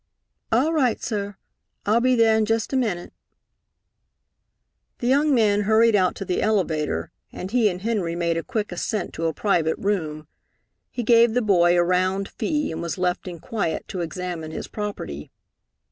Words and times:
"All 0.51 0.73
right, 0.73 0.99
sah. 0.99 1.33
I'll 1.85 2.01
be 2.01 2.17
thah 2.17 2.35
in 2.35 2.45
jest 2.47 2.73
a 2.73 2.75
minute." 2.75 3.13
The 4.97 5.05
young 5.05 5.31
man 5.35 5.61
hurried 5.61 5.95
out 5.95 6.15
to 6.15 6.25
the 6.25 6.41
elevator, 6.41 7.11
and 7.31 7.51
he 7.51 7.69
and 7.69 7.83
Henry 7.83 8.15
made 8.15 8.35
a 8.35 8.41
quick 8.41 8.71
ascent 8.71 9.13
to 9.13 9.27
a 9.27 9.33
private 9.35 9.77
room. 9.77 10.27
He 10.89 11.03
gave 11.03 11.35
the 11.35 11.41
boy 11.43 11.77
a 11.77 11.83
round 11.83 12.29
fee, 12.29 12.71
and 12.71 12.81
was 12.81 12.97
left 12.97 13.27
in 13.27 13.37
quiet 13.39 13.87
to 13.89 14.01
examine 14.01 14.49
his 14.49 14.67
property. 14.67 15.29